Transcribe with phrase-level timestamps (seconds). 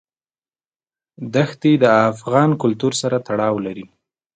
[1.49, 3.85] ښتې د افغان کلتور سره تړاو لري.